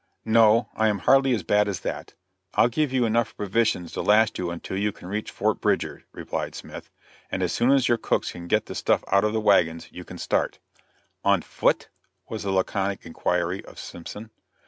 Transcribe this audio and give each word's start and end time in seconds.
"No; 0.25 0.67
I 0.75 0.89
hardly 0.89 1.29
am 1.29 1.35
as 1.35 1.43
bad 1.43 1.67
as 1.67 1.81
that. 1.81 2.15
I'll 2.55 2.69
give 2.69 2.91
you 2.91 3.05
enough 3.05 3.37
provisions 3.37 3.91
to 3.91 4.01
last 4.01 4.35
you 4.39 4.49
until 4.49 4.75
you 4.77 4.91
can 4.91 5.07
reach 5.07 5.29
Fort 5.29 5.61
Bridger," 5.61 6.05
replied 6.11 6.55
Smith; 6.55 6.89
"and 7.31 7.43
as 7.43 7.53
soon 7.53 7.69
as 7.69 7.87
your 7.87 7.99
cooks 7.99 8.31
can 8.31 8.47
get 8.47 8.65
the 8.65 8.73
stuff 8.73 9.03
out 9.11 9.23
of 9.23 9.31
the 9.33 9.39
wagons, 9.39 9.89
you 9.91 10.03
can 10.03 10.17
start." 10.17 10.57
"On 11.23 11.39
foot?" 11.43 11.89
was 12.27 12.41
the 12.41 12.51
laconic 12.51 13.05
inquiry 13.05 13.63
of 13.63 13.77
Simpson. 13.77 14.31